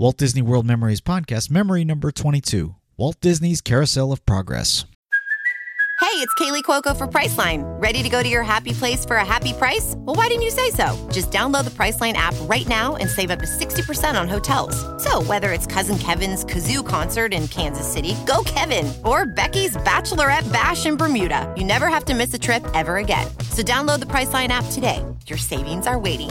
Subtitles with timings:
[0.00, 4.86] Walt Disney World Memories Podcast, memory number 22 Walt Disney's Carousel of Progress.
[6.00, 7.62] Hey, it's Kaley Cuoco for Priceline.
[7.82, 9.94] Ready to go to your happy place for a happy price?
[9.98, 10.86] Well, why didn't you say so?
[11.12, 14.74] Just download the Priceline app right now and save up to 60% on hotels.
[15.04, 20.50] So, whether it's Cousin Kevin's Kazoo concert in Kansas City, go Kevin, or Becky's Bachelorette
[20.50, 23.26] Bash in Bermuda, you never have to miss a trip ever again.
[23.50, 25.04] So, download the Priceline app today.
[25.26, 26.30] Your savings are waiting.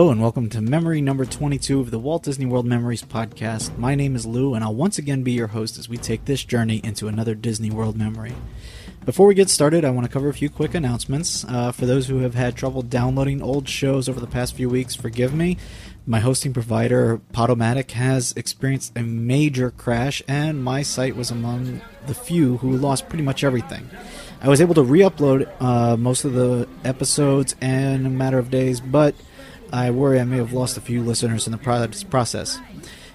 [0.00, 3.76] Hello and welcome to memory number 22 of the Walt Disney World Memories podcast.
[3.76, 6.42] My name is Lou and I'll once again be your host as we take this
[6.42, 8.32] journey into another Disney World memory.
[9.04, 11.44] Before we get started, I want to cover a few quick announcements.
[11.44, 14.94] Uh, for those who have had trouble downloading old shows over the past few weeks,
[14.94, 15.58] forgive me.
[16.06, 22.14] My hosting provider, Podomatic, has experienced a major crash, and my site was among the
[22.14, 23.90] few who lost pretty much everything.
[24.40, 28.50] I was able to re upload uh, most of the episodes in a matter of
[28.50, 29.14] days, but
[29.72, 32.58] I worry I may have lost a few listeners in the process.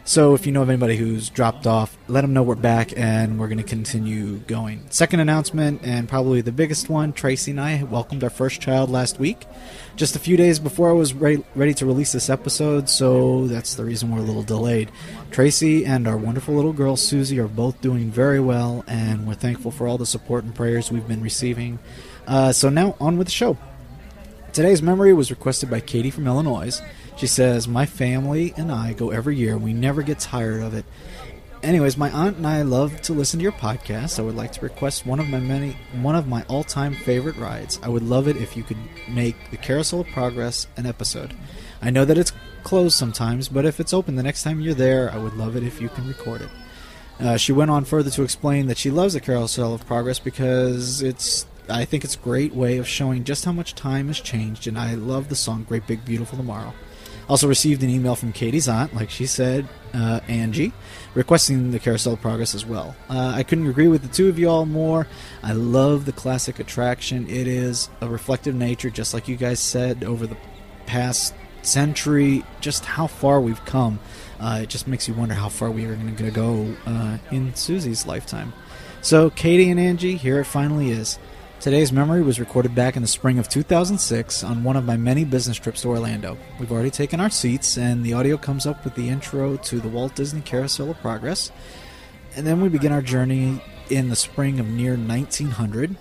[0.08, 3.40] So if you know of anybody who's dropped off, let them know we're back and
[3.40, 4.86] we're going to continue going.
[4.92, 9.18] Second announcement, and probably the biggest one Tracy and I welcomed our first child last
[9.18, 9.48] week,
[9.96, 13.74] just a few days before I was ready, ready to release this episode, so that's
[13.74, 14.92] the reason we're a little delayed.
[15.32, 19.72] Tracy and our wonderful little girl Susie are both doing very well, and we're thankful
[19.72, 21.80] for all the support and prayers we've been receiving.
[22.28, 23.58] Uh, so now, on with the show.
[24.56, 26.82] Today's memory was requested by Katie from Illinois.
[27.18, 29.58] She says, My family and I go every year.
[29.58, 30.86] We never get tired of it.
[31.62, 34.18] Anyways, my aunt and I love to listen to your podcast.
[34.18, 37.82] I would like to request one of my many one of my all-time favorite rides.
[37.84, 38.78] I would love it if you could
[39.10, 41.34] make the Carousel of Progress an episode.
[41.82, 42.32] I know that it's
[42.64, 45.64] closed sometimes, but if it's open the next time you're there, I would love it
[45.64, 46.50] if you can record it.
[47.20, 51.02] Uh, she went on further to explain that she loves the Carousel of Progress because
[51.02, 54.68] it's I think it's a great way of showing just how much time has changed,
[54.68, 56.74] and I love the song Great Big Beautiful Tomorrow.
[57.28, 60.74] Also received an email from Katie's aunt, like she said, uh, Angie,
[61.16, 62.96] requesting the carousel progress as well.
[63.10, 65.08] Uh, I couldn't agree with the two of you all more.
[65.42, 67.28] I love the classic attraction.
[67.28, 70.38] It is a reflective nature, just like you guys said over the
[70.86, 71.34] past
[71.64, 74.00] century, just how far we've come.
[74.40, 77.56] Uh, it just makes you wonder how far we are going to go uh, in
[77.56, 78.54] Susie's lifetime.
[79.02, 81.18] So, Katie and Angie, here it finally is.
[81.60, 85.26] Today's memory was recorded back in the spring of 2006 on one of my many
[85.26, 86.38] business trips to Orlando.
[86.60, 89.88] We've already taken our seats, and the audio comes up with the intro to the
[89.88, 91.52] Walt Disney Carousel of Progress.
[92.36, 95.98] And then we begin our journey in the spring of near 1900.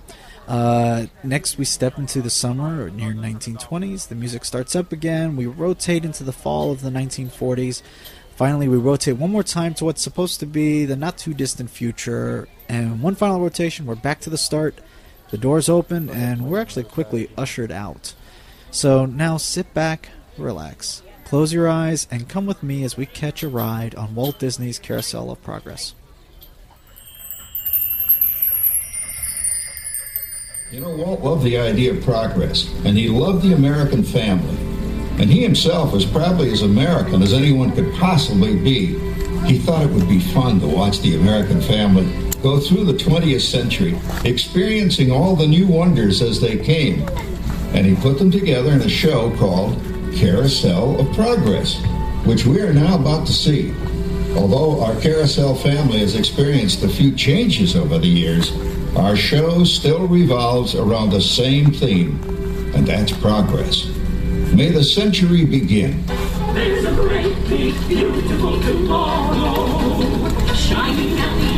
[0.47, 4.09] Uh, next, we step into the summer or near 1920s.
[4.09, 5.35] The music starts up again.
[5.35, 7.81] We rotate into the fall of the 1940s.
[8.35, 11.71] Finally, we rotate one more time to what's supposed to be the not too distant
[11.71, 12.47] future.
[12.69, 14.75] And one final rotation, we're back to the start
[15.31, 18.13] the doors open, and we're actually quickly ushered out.
[18.71, 23.41] So now sit back, relax, close your eyes, and come with me as we catch
[23.43, 25.95] a ride on Walt Disney's Carousel of Progress.
[30.71, 34.57] You know, Walt loved the idea of progress, and he loved the American family.
[35.17, 38.87] and he himself was probably as American as anyone could possibly be.
[39.45, 42.05] He thought it would be fun to watch the American family
[42.45, 47.01] go through the 20th century, experiencing all the new wonders as they came.
[47.73, 49.81] And he put them together in a show called
[50.13, 51.81] Carousel of Progress,
[52.23, 53.73] which we are now about to see.
[54.35, 58.51] Although our Carousel family has experienced a few changes over the years,
[58.95, 62.21] our show still revolves around the same theme,
[62.75, 63.87] and that's progress.
[64.53, 66.05] May the century begin.
[66.53, 70.05] There's a great, big, beautiful tomorrow
[70.53, 71.54] shining at the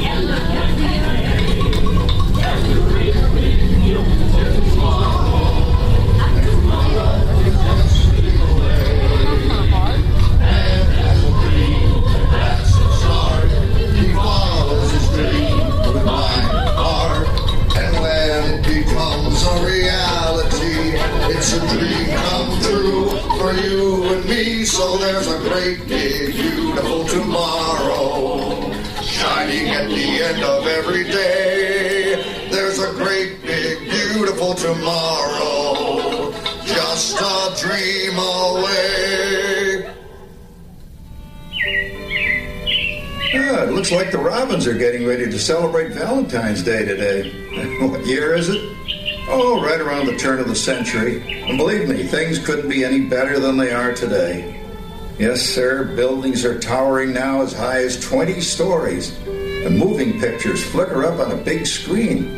[25.07, 32.50] there's a great, big, beautiful tomorrow shining at the end of every day.
[32.51, 36.33] There's a great, big, beautiful tomorrow,
[36.65, 39.95] just a dream away.
[43.33, 47.31] Ah, it looks like the Robins are getting ready to celebrate Valentine's Day today.
[47.88, 48.59] what year is it?
[49.30, 51.42] Oh, right around the turn of the century.
[51.48, 54.56] And believe me, things couldn't be any better than they are today.
[55.19, 59.18] Yes, sir, buildings are towering now as high as 20 stories.
[59.25, 62.31] The moving pictures flicker up on a big screen.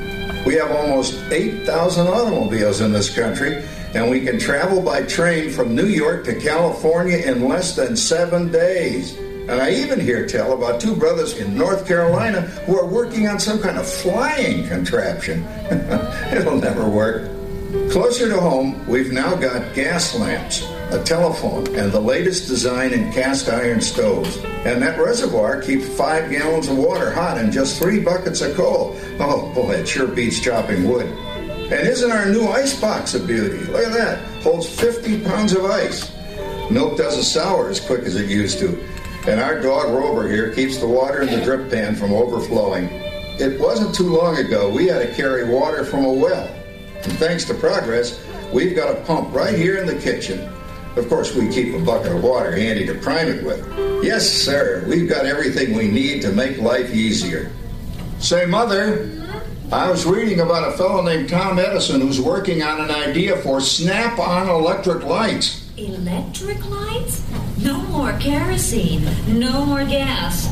[0.46, 3.62] We have almost 8,000 automobiles in this country,
[3.94, 8.50] and we can travel by train from New York to California in less than seven
[8.50, 9.18] days.
[9.18, 13.42] And I even hear tell about two brothers in North Carolina who are working on
[13.42, 15.44] some kind of flying contraption.
[16.32, 17.30] It'll never work.
[17.92, 23.12] Closer to home, we've now got gas lamps, a telephone, and the latest design in
[23.12, 24.38] cast iron stoves.
[24.66, 29.00] And that reservoir keeps five gallons of water hot in just three buckets of coal.
[29.20, 31.06] Oh boy, it sure beats chopping wood.
[31.72, 33.60] And isn't our new ice box a beauty?
[33.66, 34.42] Look at that.
[34.42, 36.12] Holds 50 pounds of ice.
[36.72, 38.84] Milk doesn't sour as quick as it used to.
[39.28, 42.86] And our dog Rover here keeps the water in the drip pan from overflowing.
[43.40, 46.48] It wasn't too long ago we had to carry water from a well.
[47.04, 48.20] And thanks to progress,
[48.52, 50.50] we've got a pump right here in the kitchen.
[50.96, 54.04] Of course, we keep a bucket of water handy to prime it with.
[54.04, 57.52] Yes, sir, we've got everything we need to make life easier.
[58.20, 59.10] Say, Mother,
[59.72, 63.62] I was reading about a fellow named Tom Edison who's working on an idea for
[63.62, 65.70] snap on electric lights.
[65.78, 67.29] Electric lights?
[67.64, 69.06] No more kerosene.
[69.28, 70.48] No more gas.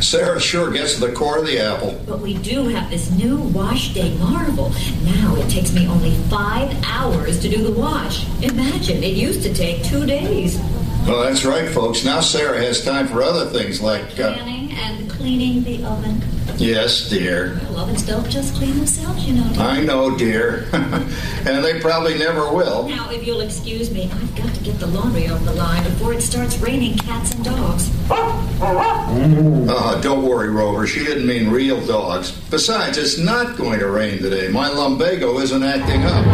[0.06, 2.00] Sarah sure gets to the core of the apple.
[2.06, 4.70] But we do have this new wash day marvel.
[5.04, 8.26] Now it takes me only five hours to do the wash.
[8.42, 10.58] Imagine, it used to take two days.
[11.06, 12.04] Well, that's right, folks.
[12.04, 14.04] Now Sarah has time for other things like.
[14.18, 16.22] Uh, Canning and cleaning the oven.
[16.58, 17.60] Yes, dear.
[17.76, 19.48] Ovens don't just clean themselves, you know.
[19.52, 19.62] dear.
[19.62, 20.68] I know, dear.
[20.72, 22.88] and they probably never will.
[22.88, 26.12] Now, if you'll excuse me, I've got to get the laundry off the line before
[26.12, 27.90] it starts raining cats and dogs.
[28.10, 30.86] Uh, don't worry, Rover.
[30.86, 32.32] She didn't mean real dogs.
[32.50, 34.48] Besides, it's not going to rain today.
[34.48, 36.24] My lumbago isn't acting up.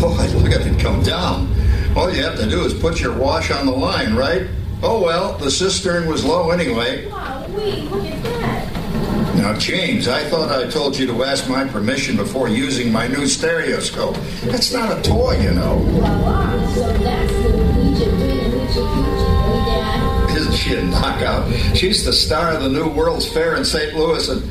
[0.00, 1.54] Boy, look at it come down.
[1.96, 4.46] All you have to do is put your wash on the line, right?
[4.80, 7.08] Oh well, the cistern was low anyway.
[7.10, 9.34] Wow, wait, look at that.
[9.36, 13.26] Now, James, I thought I told you to ask my permission before using my new
[13.26, 14.16] stereoscope.
[14.42, 15.78] It's not a toy, you know.
[15.78, 16.66] Voila.
[16.74, 19.28] So that's the Ouija doing the Ouija Ouija.
[19.66, 20.36] Dad.
[20.36, 21.52] Isn't she a knockout?
[21.76, 23.94] She's the star of the new World's Fair in St.
[23.94, 24.42] Louis, and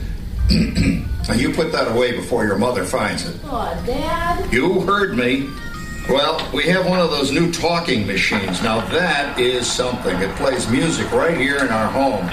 [1.39, 3.36] you put that away before your mother finds it.
[3.46, 4.51] Oh, Dad.
[4.51, 5.50] You heard me.
[6.09, 8.63] Well, we have one of those new talking machines.
[8.63, 10.15] Now that is something.
[10.21, 12.29] It plays music right here in our home.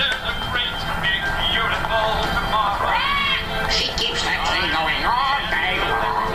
[3.74, 6.30] She keeps that thing going all day long.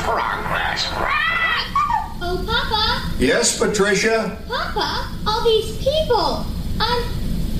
[0.00, 0.86] Progress.
[2.22, 4.38] Oh, Papa, Yes, Patricia?
[4.48, 6.46] Papa, all these people.
[6.80, 7.04] I'm,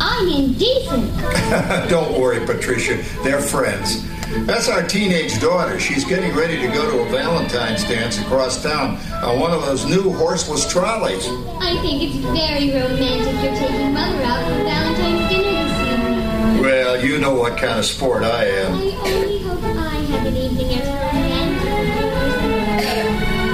[0.00, 1.12] I'm indecent.
[1.90, 2.96] Don't worry, Patricia.
[3.22, 4.02] They're friends.
[4.42, 5.78] That's our teenage daughter.
[5.80, 9.86] She's getting ready to go to a Valentine's dance across town on one of those
[9.86, 11.24] new horseless trolleys.
[11.60, 16.60] I think it's very romantic you're taking Mother out for Valentine's dinner this evening.
[16.62, 18.74] Well, you know what kind of sport I am.
[18.74, 21.74] I only hope I have an evening as romantic.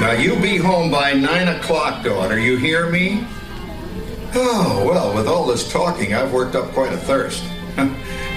[0.01, 2.39] Now, you be home by 9 o'clock, daughter.
[2.39, 3.27] You hear me?
[4.35, 7.45] Oh, well, with all this talking, I've worked up quite a thirst.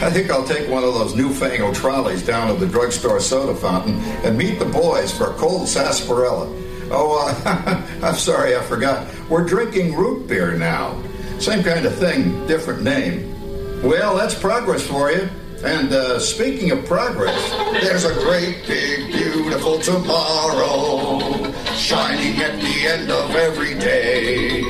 [0.04, 4.00] I think I'll take one of those newfangled trolleys down to the drugstore soda fountain
[4.26, 6.48] and meet the boys for a cold sarsaparilla.
[6.92, 9.08] Oh, uh, I'm sorry, I forgot.
[9.30, 11.02] We're drinking root beer now.
[11.40, 13.82] Same kind of thing, different name.
[13.82, 15.30] Well, that's progress for you.
[15.64, 17.40] And uh, speaking of progress,
[17.82, 24.62] There's a great, big, beautiful tomorrow shining at the end of every day.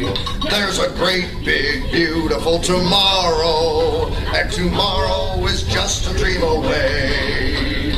[0.50, 3.93] There's a great, big, beautiful tomorrow,
[4.34, 7.94] and tomorrow is just a dream away.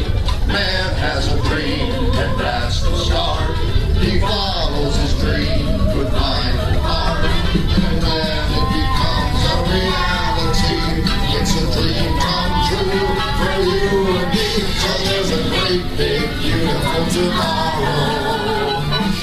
[0.48, 3.56] Man has a dream, and that's the start.
[4.04, 5.66] He follows his dream
[5.96, 11.08] with mind and heart, and then it becomes a reality.
[11.40, 13.00] It's a dream come true
[13.40, 13.88] for you
[14.20, 14.50] and me.
[14.84, 17.96] So there's a great, big, beautiful tomorrow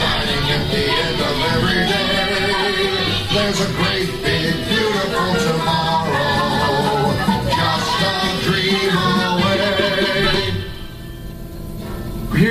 [0.01, 2.33] shining at the end of every day.
[3.35, 4.32] There's a great, big,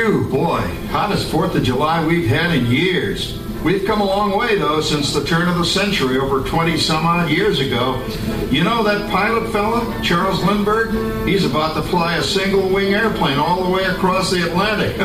[0.02, 3.38] Phew, boy, hottest 4th of July we've had in years.
[3.64, 7.06] We've come a long way, though, since the turn of the century, over 20 some
[7.06, 8.04] odd years ago.
[8.50, 11.28] You know that pilot fella, Charles Lindbergh?
[11.28, 14.96] He's about to fly a single wing airplane all the way across the Atlantic.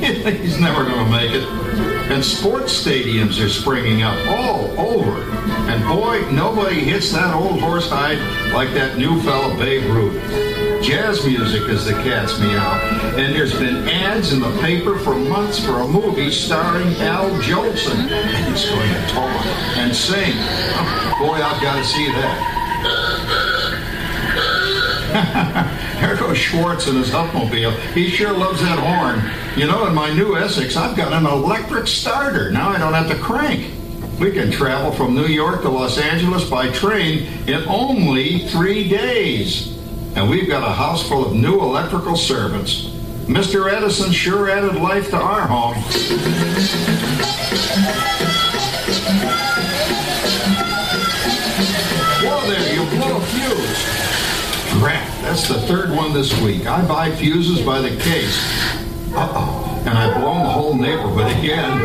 [0.40, 1.44] He's never going to make it.
[2.10, 5.30] And sports stadiums are springing up all over.
[5.70, 8.18] And boy, nobody hits that old horse hide
[8.52, 10.49] like that new fella Babe Ruth.
[10.82, 12.80] Jazz music is the cat's meow.
[13.16, 18.10] And there's been ads in the paper for months for a movie starring Al Jolson.
[18.10, 19.46] And he's going to talk
[19.76, 20.32] and sing.
[20.36, 22.56] Oh, boy, I've got to see that.
[26.00, 27.78] there goes Schwartz in his Hupmobile.
[27.92, 29.22] He sure loves that horn.
[29.58, 32.50] You know, in my new Essex, I've got an electric starter.
[32.50, 33.70] Now I don't have to crank.
[34.18, 39.79] We can travel from New York to Los Angeles by train in only three days.
[40.16, 42.86] And we've got a house full of new electrical servants.
[43.26, 43.72] Mr.
[43.72, 45.76] Edison sure added life to our home.
[52.22, 53.84] Whoa there, you blow a fuse.
[54.82, 56.66] Crap, that's the third one this week.
[56.66, 58.36] I buy fuses by the case.
[59.12, 61.78] Uh-oh, and I've blown the whole neighborhood again!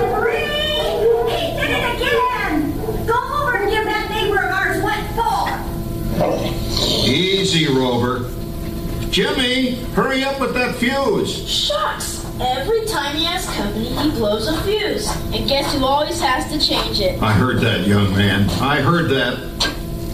[3.05, 6.54] Go over and give that neighbor of ours what for!
[7.15, 8.29] Easy, Rover.
[9.09, 11.49] Jimmy, hurry up with that fuse.
[11.49, 12.25] Shucks!
[12.41, 15.07] Every time he has company, he blows a fuse.
[15.33, 17.21] And guess who always has to change it?
[17.21, 18.49] I heard that, young man.
[18.61, 19.37] I heard that.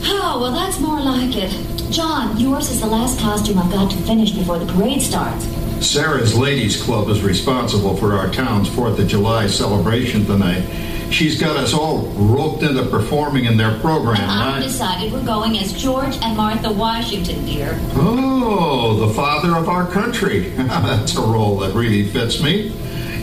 [0.03, 1.50] Oh, well, that's more like it.
[1.91, 5.46] John, yours is the last costume I've got to finish before the parade starts.
[5.84, 10.70] Sarah's Ladies Club is responsible for our town's 4th of July celebration tonight.
[11.12, 14.30] She's got us all roped into performing in their program.
[14.30, 17.77] I've I- decided we're going as George and Martha Washington, dear.
[17.96, 20.50] Oh, the father of our country.
[20.56, 22.74] That's a role that really fits me.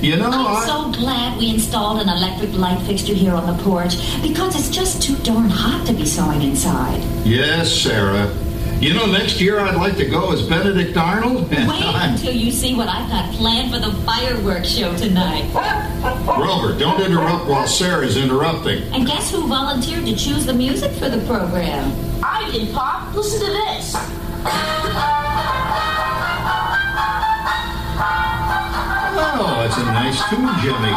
[0.01, 0.67] You know, I'm I...
[0.67, 5.03] so glad we installed an electric light fixture here on the porch because it's just
[5.03, 7.03] too darn hot to be sewing inside.
[7.25, 8.33] Yes, Sarah.
[8.81, 11.51] You know, next year I'd like to go as Benedict Arnold.
[11.51, 15.53] Wait until you see what I've got planned for the fireworks show tonight.
[16.25, 18.85] Rover, don't interrupt while Sarah's interrupting.
[18.95, 21.93] And guess who volunteered to choose the music for the program?
[22.23, 23.13] I did, Pop.
[23.17, 23.95] Listen to this.
[29.21, 30.95] Oh, it's a nice tune, Jimmy.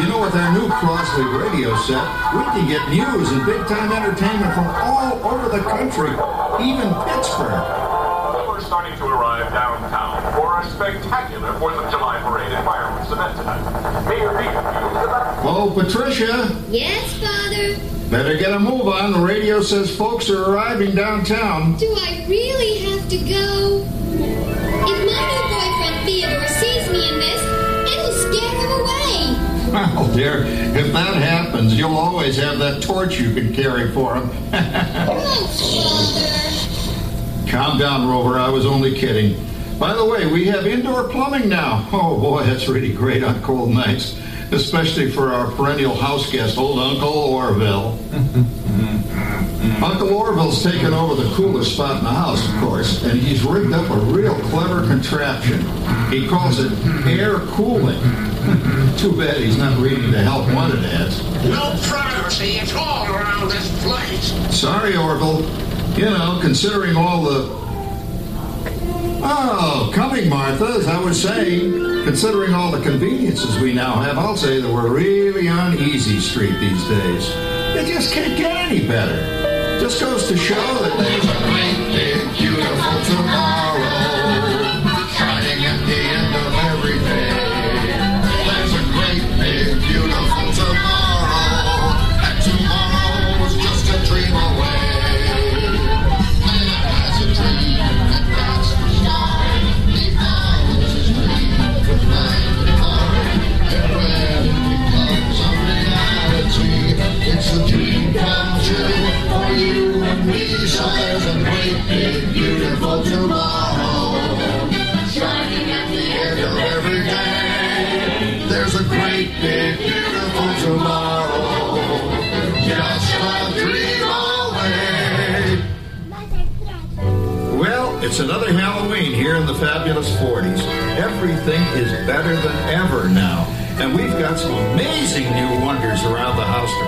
[0.00, 2.02] You know, with our new Crosley radio set,
[2.34, 6.10] we can get news and big-time entertainment from all over the country,
[6.64, 7.60] even Pittsburgh.
[8.48, 13.36] We're starting to arrive downtown for a spectacular 4th of July parade and fireworks event
[13.36, 14.08] tonight.
[14.08, 14.48] Mayor Reed,
[15.44, 17.76] Oh, Patricia, Yes, Father?
[18.10, 19.12] better get a move on.
[19.12, 21.76] The radio says folks are arriving downtown.
[21.76, 23.86] Do I really have to go?
[24.12, 26.48] If my new boyfriend Theodore
[29.70, 34.28] Well, dear, if that happens, you'll always have that torch you can carry for him.
[37.48, 38.38] Calm down, Rover.
[38.38, 39.46] I was only kidding.
[39.78, 41.88] By the way, we have indoor plumbing now.
[41.92, 44.18] Oh, boy, that's really great on cold nights,
[44.50, 47.98] especially for our perennial house guest, old Uncle Orville.
[49.82, 53.72] Uncle Orville's taken over the coolest spot in the house, of course, and he's rigged
[53.72, 55.60] up a real clever contraption.
[56.10, 56.70] He calls it
[57.06, 57.98] air cooling.
[58.98, 61.22] Too bad he's not reading the help wanted ads.
[61.44, 64.54] No privacy at all around this place.
[64.54, 65.40] Sorry, Orville.
[65.96, 67.60] You know, considering all the.
[69.22, 74.36] Oh, coming, Martha, as I was saying, considering all the conveniences we now have, I'll
[74.36, 77.30] say that we're really on easy street these days.
[77.76, 79.49] It just can't get any better.
[79.80, 82.09] Just goes to show that There's a great big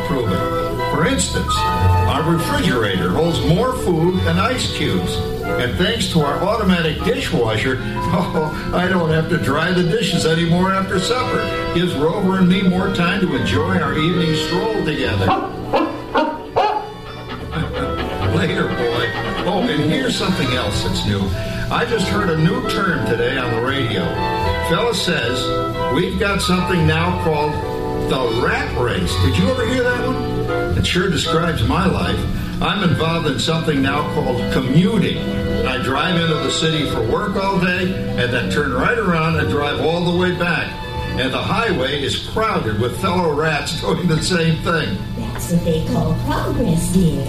[0.06, 0.72] prove it.
[0.92, 5.16] For instance, our refrigerator holds more food and ice cubes.
[5.42, 10.72] And thanks to our automatic dishwasher, oh, I don't have to dry the dishes anymore
[10.72, 11.42] after supper.
[11.74, 15.26] Gives Rover and me more time to enjoy our evening stroll together.
[18.36, 19.08] Later, boy.
[19.44, 21.20] Oh, and here's something else that's new.
[21.72, 24.04] I just heard a new term today on the radio.
[24.68, 27.71] Fella says we've got something now called
[28.12, 29.10] the rat race.
[29.22, 30.76] Did you ever hear that one?
[30.76, 32.18] It sure describes my life.
[32.60, 35.16] I'm involved in something now called commuting.
[35.66, 37.84] I drive into the city for work all day
[38.22, 40.70] and then turn right around and drive all the way back.
[41.18, 44.98] And the highway is crowded with fellow rats doing the same thing.
[45.16, 47.24] That's what they call progress, dear.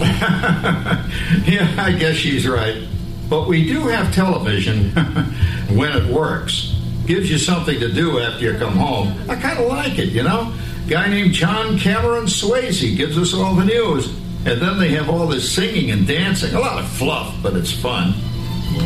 [1.46, 2.86] yeah, I guess she's right.
[3.30, 4.90] But we do have television
[5.74, 6.72] when it works.
[7.06, 9.14] Gives you something to do after you come home.
[9.30, 10.54] I kind of like it, you know?
[10.88, 14.08] Guy named John Cameron Swayze gives us all the news.
[14.46, 16.54] And then they have all this singing and dancing.
[16.54, 18.12] A lot of fluff, but it's fun.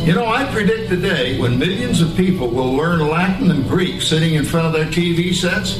[0.05, 4.01] You know, I predict the day when millions of people will learn Latin and Greek
[4.01, 5.77] sitting in front of their TV sets.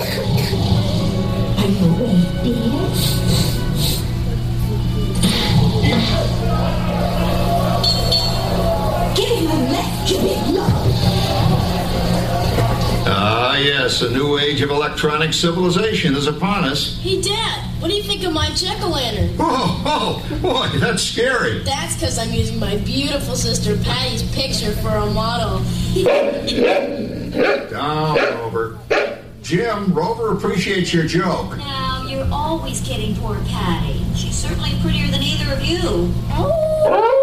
[13.60, 17.00] Yes, a new age of electronic civilization is upon us.
[17.02, 19.36] Hey, Dad, what do you think of my jack-o'-lantern?
[19.40, 21.60] Oh, oh, boy, that's scary.
[21.64, 25.60] That's because I'm using my beautiful sister Patty's picture for a model.
[27.70, 28.80] Down, Rover.
[29.42, 31.58] Jim, Rover appreciates your joke.
[31.58, 34.04] Now, you're always kidding poor Patty.
[34.16, 35.80] She's certainly prettier than either of you.
[36.32, 37.19] Oh.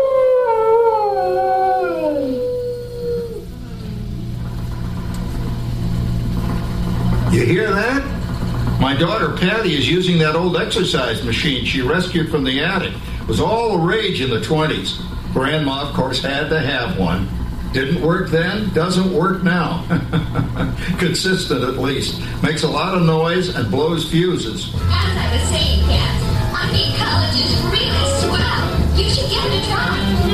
[7.37, 8.81] You hear that?
[8.81, 12.95] My daughter Patty is using that old exercise machine she rescued from the attic.
[12.95, 15.03] It was all the rage in the 20s.
[15.35, 17.29] Grandma, of course, had to have one.
[17.75, 19.85] Didn't work then, doesn't work now.
[20.99, 22.23] Consistent at least.
[22.43, 24.75] Makes a lot of noise and blows fuses.
[24.75, 26.23] As I was saying, Kat,
[26.55, 28.99] I college is really swell.
[28.99, 30.26] You should give it a try.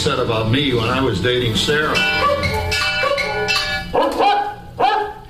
[0.00, 1.94] Said about me when I was dating Sarah.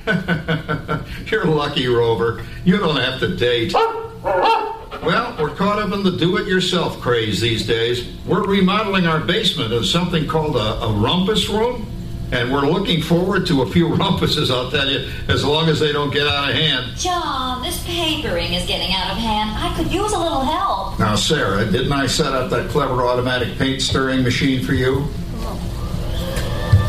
[1.26, 2.46] You're lucky, Rover.
[2.64, 3.72] You don't have to date.
[3.74, 8.16] Well, we're caught up in the do-it-yourself craze these days.
[8.24, 11.90] We're remodeling our basement as something called a, a rumpus room,
[12.32, 15.92] and we're looking forward to a few rumpuses, I'll tell you, as long as they
[15.92, 16.96] don't get out of hand.
[16.96, 19.50] John, this papering is getting out of hand.
[19.56, 20.98] I could use a little help.
[20.98, 25.06] Now, Sarah, didn't I set up that clever automatic paint stirring machine for you?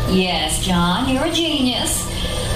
[0.10, 2.06] Yes, John, you're a genius.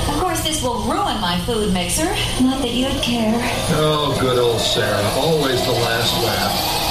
[0.10, 2.06] Of course, this will ruin my food mixer.
[2.43, 3.39] Not that you'd care.
[3.71, 5.02] Oh, good old Sarah.
[5.15, 6.85] Always the last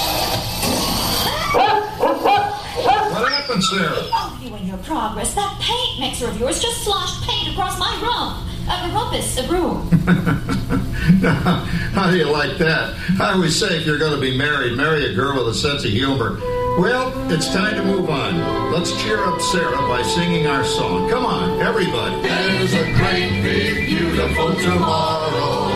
[3.54, 4.10] What happened, Sarah?
[4.12, 5.32] Oh, you and your progress.
[5.34, 8.42] That paint mixer of yours just sloshed paint across my rump.
[8.66, 9.88] Uh, rumpus, a room.
[11.94, 12.96] How do you like that?
[13.20, 15.84] I always say if you're going to be married, marry a girl with a sense
[15.84, 16.36] of humor.
[16.80, 18.72] Well, it's time to move on.
[18.72, 21.08] Let's cheer up Sarah by singing our song.
[21.08, 22.20] Come on, everybody.
[22.22, 25.70] There's a great big beautiful tomorrow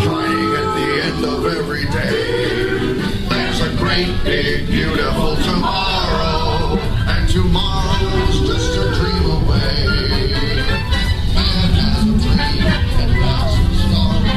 [0.00, 2.94] shining at the end of every day.
[3.28, 5.87] There's a great big beautiful tomorrow, and
[7.30, 9.84] tomorrow's just a dream away.
[11.36, 12.64] A dream
[13.22, 14.28] thousand stars.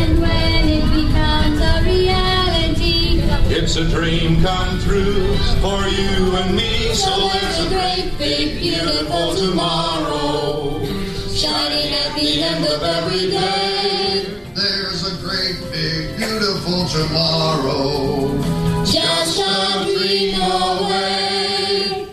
[0.00, 3.22] And when it becomes a reality,
[3.54, 6.94] it's a dream come true for you and me.
[6.94, 10.84] So there's a great, big, beautiful tomorrow,
[11.32, 14.17] shining at the end of every day.
[15.28, 18.38] There's a great, big, beautiful tomorrow.
[18.84, 22.08] Just a dream away.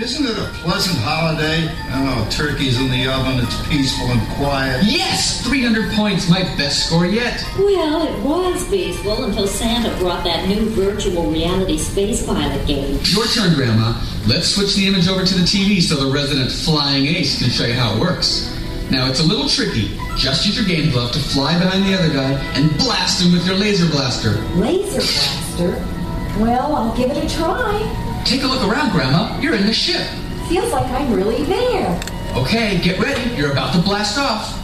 [0.00, 1.68] Isn't it a pleasant holiday?
[1.90, 4.82] Oh, turkey's in the oven, it's peaceful and quiet.
[4.84, 5.46] Yes!
[5.46, 7.44] 300 points, my best score yet.
[7.56, 12.98] Well, it was peaceful until Santa brought that new virtual reality space pilot game.
[13.04, 14.02] Your turn, Grandma.
[14.26, 17.66] Let's switch the image over to the TV so the resident flying ace can show
[17.66, 18.53] you how it works.
[18.94, 19.90] Now, it's a little tricky.
[20.16, 23.44] Just use your game glove to fly behind the other guy and blast him with
[23.44, 24.40] your laser blaster.
[24.54, 26.40] Laser blaster?
[26.40, 28.22] Well, I'll give it a try.
[28.24, 29.36] Take a look around, Grandma.
[29.40, 30.06] You're in the ship.
[30.48, 32.00] Feels like I'm really there.
[32.36, 33.34] Okay, get ready.
[33.34, 34.54] You're about to blast off.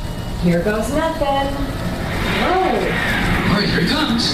[0.44, 1.52] Here goes nothing.
[2.38, 2.54] Whoa.
[3.50, 4.30] All right, here he comes.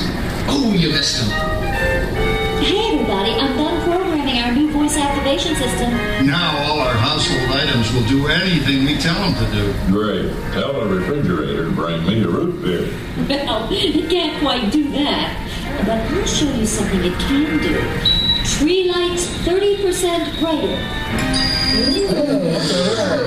[0.46, 1.55] Oh, you missed him.
[4.88, 5.90] Programming our new voice activation system.
[6.26, 9.74] Now all our household items will do anything we tell them to do.
[9.92, 10.32] Great.
[10.52, 12.88] Tell the refrigerator to bring me a root beer.
[13.28, 15.42] Well, it can't quite do that.
[15.80, 17.78] But I'll show you something it can do.
[18.44, 20.78] Tree lights 30% brighter.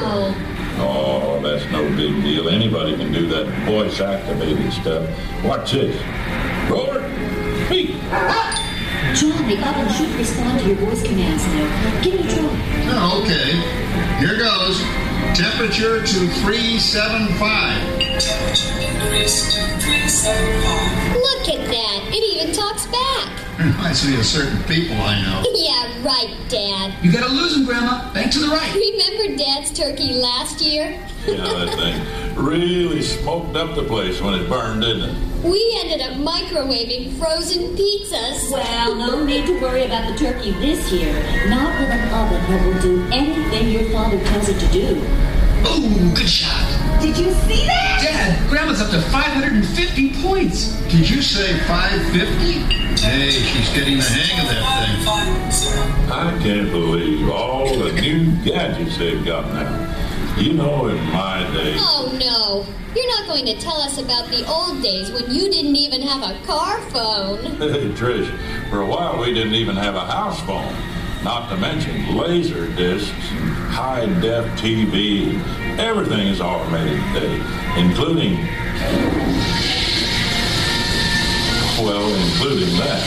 [0.02, 0.34] Wow.
[0.82, 2.48] Oh, that's no big deal.
[2.48, 5.10] Anybody can do that voice activated stuff.
[5.44, 5.96] Watch this.
[6.70, 7.04] Roar!
[7.66, 8.59] Speak!
[9.16, 12.02] John, the oven should respond to your voice commands now.
[12.02, 12.50] Give it a try.
[12.92, 13.56] Oh, okay.
[14.20, 14.82] Here goes.
[15.38, 18.00] Temperature to 375.
[21.16, 22.00] Look at that.
[22.12, 23.30] It even talks back.
[23.60, 25.44] Reminds me of certain people I know.
[25.60, 26.94] Yeah, right, Dad.
[27.04, 28.12] You gotta lose him, Grandma.
[28.14, 28.74] Back to the right.
[28.74, 31.00] Remember Dad's turkey last year?
[31.28, 35.29] Yeah, that thing really smoked up the place when it burned, didn't it?
[35.44, 38.52] We ended up microwaving frozen pizzas.
[38.52, 41.14] Well, no need to worry about the turkey this year.
[41.48, 45.02] Not with an oven that will do anything your father tells it to do.
[45.64, 46.68] Oh, good shot.
[47.02, 48.02] Did you see that?
[48.04, 50.74] Dad, Grandma's up to 550 points.
[50.92, 53.00] Did you say 550?
[53.00, 56.12] Hey, she's getting the hang of that thing.
[56.12, 59.99] I can't believe all the new gadgets they've got now.
[60.38, 62.66] You know, in my day, Oh no.
[62.96, 66.24] You're not going to tell us about the old days when you didn't even have
[66.24, 67.38] a car phone.
[67.58, 68.30] hey, Trish,
[68.70, 70.74] for a while we didn't even have a house phone.
[71.24, 73.12] Not to mention laser discs,
[73.70, 75.38] high def TV.
[75.78, 77.36] Everything is automated today,
[77.78, 78.36] including,
[81.84, 83.04] well, including that.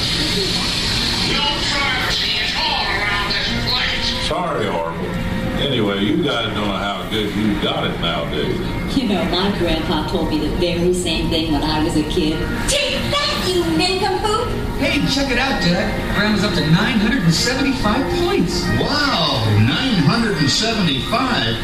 [1.32, 4.28] No privacy at all around this place.
[4.28, 5.21] Sorry, Orville.
[5.62, 8.58] Anyway, you guys don't know how good you got it nowadays.
[8.96, 12.36] You know, my grandpa told me the very same thing when I was a kid.
[12.68, 14.48] Take that, you nincompoop!
[14.82, 16.16] Hey, check it out, Dad.
[16.16, 18.60] Grandma's up to 975 points.
[18.82, 21.54] Wow, 975.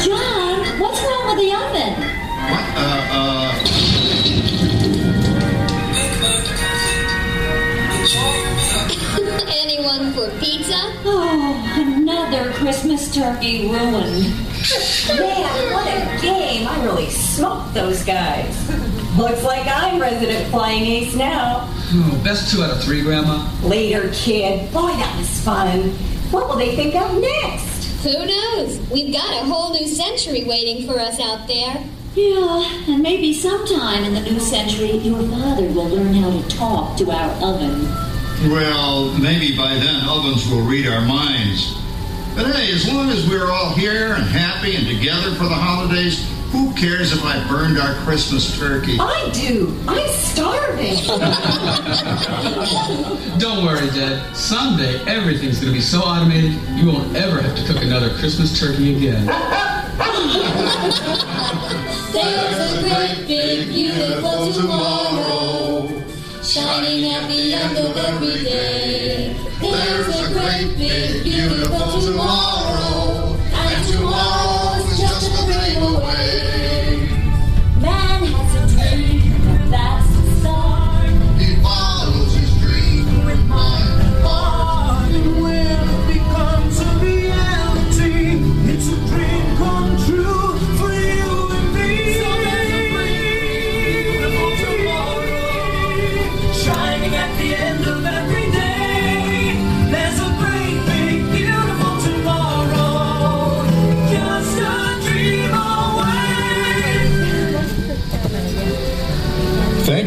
[0.00, 1.92] John, what's wrong with the oven?
[2.48, 2.64] What?
[2.74, 3.81] Uh, uh.
[13.12, 14.24] Christmas turkey ruined.
[15.18, 16.66] Man, what a game.
[16.66, 18.68] I really smoked those guys.
[19.18, 21.68] Looks like I'm resident flying ace now.
[21.94, 23.50] Oh, best two out of three, Grandma.
[23.62, 24.72] Later, kid.
[24.72, 25.90] Boy, that was fun.
[26.30, 28.02] What will they think of next?
[28.02, 28.80] Who knows?
[28.90, 31.84] We've got a whole new century waiting for us out there.
[32.14, 36.96] Yeah, and maybe sometime in the new century, your father will learn how to talk
[36.98, 37.84] to our oven.
[38.50, 41.81] Well, maybe by then ovens will read our minds.
[42.34, 46.26] But hey, as long as we're all here and happy and together for the holidays,
[46.50, 48.96] who cares if I burned our Christmas turkey?
[48.98, 49.78] I do.
[49.86, 50.96] I'm starving.
[53.38, 54.34] Don't worry, Dad.
[54.34, 58.96] Someday everything's gonna be so automated you won't ever have to cook another Christmas turkey
[58.96, 59.26] again.
[62.12, 65.88] There's a great big beautiful tomorrow
[66.42, 69.36] shining at the end of every day.
[69.62, 76.71] There's a great big beautiful tomorrow, and tomorrow's just a dream away.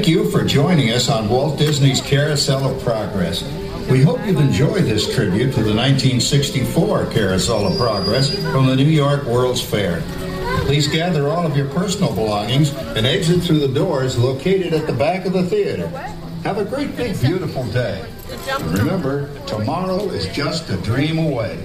[0.06, 3.42] Thank you for joining us on Walt Disney's Carousel of Progress.
[3.90, 8.84] We hope you've enjoyed this tribute to the 1964 Carousel of Progress from the New
[8.84, 10.04] York World's Fair.
[10.68, 14.94] Please gather all of your personal belongings and exit through the doors located at the
[14.94, 15.88] back of the theater.
[16.44, 18.06] Have a great big beautiful day.
[18.62, 21.58] Remember, tomorrow is just a dream away.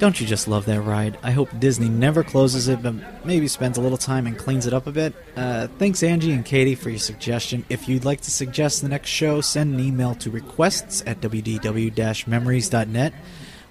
[0.00, 1.18] Don't you just love that ride?
[1.22, 4.74] I hope Disney never closes it, but maybe spends a little time and cleans it
[4.74, 5.14] up a bit.
[5.36, 7.64] Uh, thanks, Angie and Katie, for your suggestion.
[7.68, 12.26] If you'd like to suggest the next show, send an email to requests at wdw
[12.26, 13.14] memories.net.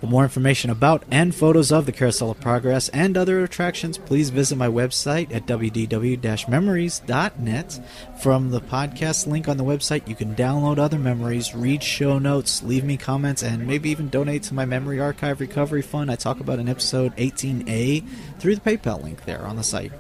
[0.04, 4.32] For more information about and photos of the Carousel of Progress and other attractions, please
[4.32, 7.80] visit my website at wdw-memories.net.
[8.22, 12.62] From the podcast link on the website, you can download other memories, read show notes,
[12.64, 16.42] leave me comments, and maybe even donate to my Memory Archive Recovery Fund I talk
[16.42, 18.06] about in episode 18A
[18.40, 19.94] through the PayPal link there on the site.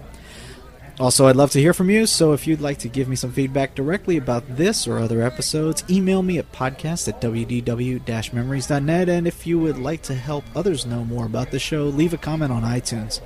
[1.00, 3.32] Also, I'd love to hear from you, so if you'd like to give me some
[3.32, 9.48] feedback directly about this or other episodes, email me at podcast at wdw-memories.net, and if
[9.48, 12.62] you would like to help others know more about the show, leave a comment on
[12.62, 13.22] iTunes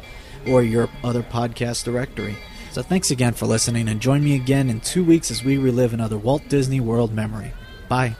[0.47, 2.37] or your other podcast directory.
[2.71, 5.93] So thanks again for listening, and join me again in two weeks as we relive
[5.93, 7.51] another Walt Disney World memory.
[7.89, 8.15] Bye.